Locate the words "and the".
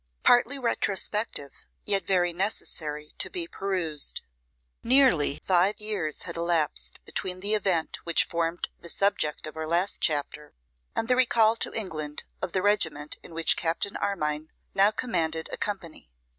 10.95-11.15